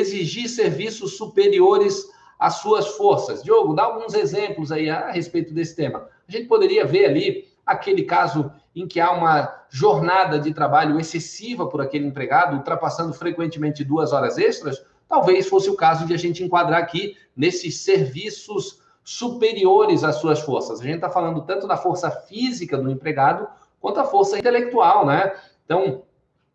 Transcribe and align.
exigir 0.00 0.48
serviços 0.48 1.16
superiores 1.16 2.08
às 2.38 2.54
suas 2.54 2.88
forças. 2.88 3.42
Diogo, 3.42 3.74
dá 3.74 3.84
alguns 3.84 4.14
exemplos 4.14 4.72
aí 4.72 4.88
a 4.88 5.10
respeito 5.10 5.52
desse 5.52 5.76
tema. 5.76 6.08
A 6.26 6.32
gente 6.32 6.48
poderia 6.48 6.86
ver 6.86 7.06
ali 7.06 7.48
aquele 7.64 8.02
caso 8.02 8.50
em 8.74 8.86
que 8.86 9.00
há 9.00 9.10
uma 9.10 9.64
jornada 9.68 10.38
de 10.38 10.52
trabalho 10.54 10.98
excessiva 10.98 11.66
por 11.66 11.80
aquele 11.80 12.06
empregado, 12.06 12.56
ultrapassando 12.56 13.12
frequentemente 13.12 13.84
duas 13.84 14.12
horas 14.12 14.38
extras, 14.38 14.82
talvez 15.08 15.48
fosse 15.48 15.68
o 15.68 15.76
caso 15.76 16.06
de 16.06 16.14
a 16.14 16.16
gente 16.16 16.42
enquadrar 16.42 16.80
aqui 16.80 17.16
nesses 17.36 17.78
serviços 17.78 18.80
superiores 19.02 20.04
às 20.04 20.16
suas 20.16 20.40
forças. 20.40 20.80
A 20.80 20.84
gente 20.84 20.96
está 20.96 21.10
falando 21.10 21.42
tanto 21.42 21.66
da 21.66 21.76
força 21.76 22.10
física 22.10 22.78
do 22.78 22.90
empregado 22.90 23.46
quanto 23.80 23.98
a 24.00 24.04
força 24.04 24.38
intelectual, 24.38 25.04
né? 25.04 25.32
Então, 25.64 26.02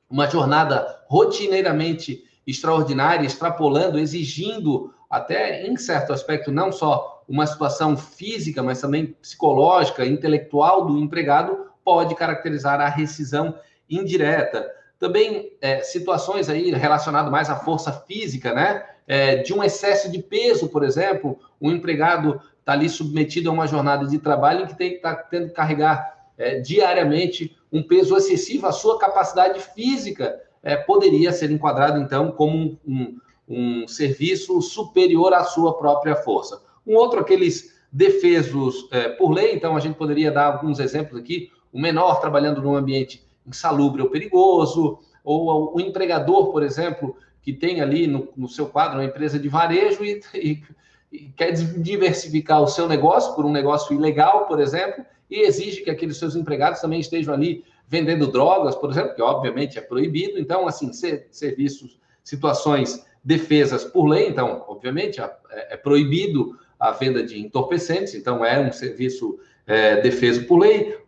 uma 0.09 0.27
jornada 0.27 1.03
rotineiramente 1.07 2.23
extraordinária, 2.45 3.25
extrapolando, 3.25 3.99
exigindo 3.99 4.93
até 5.09 5.65
em 5.65 5.75
certo 5.77 6.13
aspecto 6.13 6.51
não 6.51 6.71
só 6.71 7.23
uma 7.27 7.47
situação 7.47 7.97
física, 7.97 8.61
mas 8.61 8.81
também 8.81 9.07
psicológica, 9.21 10.05
intelectual 10.05 10.85
do 10.85 10.99
empregado, 10.99 11.67
pode 11.83 12.15
caracterizar 12.15 12.79
a 12.81 12.89
rescisão 12.89 13.57
indireta. 13.89 14.69
Também 14.99 15.51
é, 15.61 15.81
situações 15.81 16.49
aí 16.49 16.71
relacionadas 16.71 17.31
mais 17.31 17.49
à 17.49 17.55
força 17.55 17.91
física, 17.91 18.53
né? 18.53 18.85
É, 19.07 19.37
de 19.37 19.53
um 19.53 19.63
excesso 19.63 20.11
de 20.11 20.19
peso, 20.19 20.67
por 20.69 20.83
exemplo, 20.83 21.37
um 21.61 21.71
empregado 21.71 22.41
está 22.59 22.73
ali 22.73 22.89
submetido 22.89 23.49
a 23.49 23.53
uma 23.53 23.67
jornada 23.67 24.07
de 24.07 24.17
trabalho 24.17 24.63
em 24.63 24.67
que 24.67 24.75
tem 24.75 24.91
que 24.91 24.97
tá 24.97 25.13
tendo 25.13 25.49
que 25.49 25.53
carregar 25.53 26.31
é, 26.35 26.59
diariamente 26.59 27.55
um 27.71 27.83
peso 27.83 28.17
excessivo, 28.17 28.65
a 28.65 28.71
sua 28.71 28.97
capacidade 28.97 29.59
física 29.59 30.41
é, 30.65 30.75
poderia 30.75 31.31
ser 31.31 31.51
enquadrado, 31.51 32.01
então, 32.01 32.31
como 32.31 32.57
um, 32.57 32.77
um, 32.87 33.19
um, 33.47 33.87
serviço 33.87 34.59
superior 34.63 35.31
à 35.31 35.43
sua 35.43 35.77
própria 35.77 36.15
força. 36.15 36.59
Um 36.85 36.95
outro, 36.95 37.19
aqueles 37.19 37.75
defesos 37.91 38.87
é, 38.91 39.09
por 39.09 39.31
lei, 39.31 39.53
então, 39.53 39.77
a 39.77 39.79
gente 39.79 39.95
poderia 39.95 40.31
dar 40.31 40.53
alguns 40.53 40.79
exemplos 40.79 41.21
aqui, 41.21 41.51
o 41.71 41.79
menor 41.79 42.19
trabalhando 42.19 42.63
num 42.63 42.75
ambiente 42.75 43.23
insalubre 43.45 44.01
ou 44.01 44.09
perigoso, 44.09 44.99
ou 45.23 45.75
o 45.75 45.79
empregador, 45.79 46.51
por 46.51 46.63
exemplo, 46.63 47.15
que 47.43 47.53
tem 47.53 47.79
ali 47.79 48.07
no, 48.07 48.29
no 48.35 48.49
seu 48.49 48.65
quadro 48.65 48.97
uma 48.97 49.05
empresa 49.05 49.37
de 49.37 49.47
varejo 49.47 50.03
e, 50.03 50.19
e, 50.33 50.63
e, 51.11 51.19
quer 51.37 51.51
diversificar 51.51 52.59
o 52.59 52.67
seu 52.67 52.87
negócio 52.87 53.35
por 53.35 53.45
um 53.45 53.51
negócio 53.51 53.95
ilegal, 53.95 54.47
por 54.47 54.59
exemplo, 54.59 55.05
e 55.29 55.41
exige 55.41 55.83
que 55.83 55.91
aqueles 55.91 56.17
seus 56.17 56.35
empregados 56.35 56.81
também 56.81 56.99
estejam 56.99 57.35
ali 57.35 57.63
vendendo 57.87 58.27
drogas, 58.27 58.75
por 58.75 58.89
exemplo, 58.89 59.15
que 59.15 59.21
obviamente 59.21 59.77
é 59.77 59.81
proibido. 59.81 60.39
Então, 60.39 60.67
assim, 60.67 60.91
serviços, 61.31 61.99
situações 62.23 63.05
defesas 63.23 63.83
por 63.83 64.05
lei, 64.05 64.27
então, 64.27 64.63
obviamente, 64.67 65.19
é, 65.21 65.29
é 65.51 65.77
proibido 65.77 66.57
a 66.79 66.91
venda 66.91 67.23
de 67.23 67.39
entorpecentes, 67.39 68.13
então 68.13 68.45
é 68.45 68.59
um 68.59 68.71
serviço 68.71 69.39
é, 69.65 70.01
defeso 70.01 70.45
por 70.45 70.57
lei, 70.57 70.99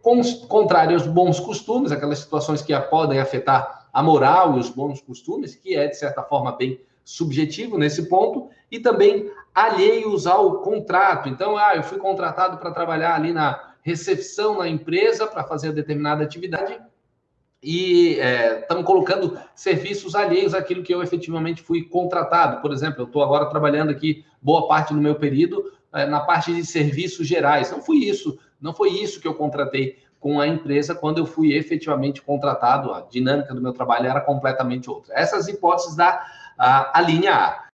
contrário 0.47 0.93
aos 0.93 1.05
bons 1.05 1.39
costumes, 1.39 1.91
aquelas 1.91 2.19
situações 2.19 2.61
que 2.61 2.77
podem 2.89 3.19
afetar 3.19 3.87
a 3.93 4.01
moral 4.01 4.57
e 4.57 4.59
os 4.59 4.69
bons 4.69 5.01
costumes, 5.01 5.55
que 5.55 5.75
é, 5.75 5.87
de 5.87 5.97
certa 5.97 6.23
forma, 6.23 6.51
bem 6.53 6.79
subjetivo 7.03 7.77
nesse 7.77 8.09
ponto, 8.09 8.49
e 8.71 8.79
também 8.79 9.31
alheios 9.53 10.27
ao 10.27 10.61
contrato. 10.61 11.29
Então, 11.29 11.57
ah, 11.57 11.75
eu 11.75 11.83
fui 11.83 11.97
contratado 11.97 12.57
para 12.57 12.71
trabalhar 12.71 13.15
ali 13.15 13.31
na 13.31 13.73
recepção 13.87 14.57
na 14.57 14.67
empresa 14.67 15.25
para 15.25 15.45
fazer 15.45 15.71
determinada 15.71 16.21
atividade 16.21 16.77
e 17.63 18.19
é, 18.19 18.59
estamos 18.59 18.83
colocando 18.83 19.39
serviços 19.55 20.13
alheios 20.13 20.53
àquilo 20.53 20.83
que 20.83 20.93
eu 20.93 21.01
efetivamente 21.01 21.61
fui 21.61 21.83
contratado. 21.83 22.61
Por 22.61 22.73
exemplo, 22.73 23.01
eu 23.01 23.05
estou 23.05 23.23
agora 23.23 23.49
trabalhando 23.49 23.89
aqui 23.89 24.25
boa 24.41 24.67
parte 24.67 24.93
do 24.93 24.99
meu 24.99 25.15
período 25.15 25.71
é, 25.93 26.05
na 26.05 26.19
parte 26.19 26.53
de 26.53 26.65
serviços 26.65 27.25
gerais. 27.25 27.71
Não 27.71 27.81
foi 27.81 27.99
isso, 27.99 28.37
não 28.59 28.73
foi 28.73 28.89
isso 28.89 29.21
que 29.21 29.27
eu 29.27 29.33
contratei 29.33 29.97
com 30.19 30.41
a 30.41 30.45
empresa 30.45 30.93
quando 30.93 31.19
eu 31.19 31.25
fui 31.25 31.53
efetivamente 31.53 32.21
contratado. 32.21 32.91
A 32.91 33.01
dinâmica 33.09 33.55
do 33.55 33.61
meu 33.61 33.71
trabalho 33.71 34.07
era 34.07 34.19
completamente 34.19 34.89
outra. 34.89 35.13
Essas 35.17 35.47
hipóteses 35.47 35.95
da 35.95 36.25
a, 36.57 36.99
a 36.99 37.01
linha 37.01 37.33
A. 37.33 37.66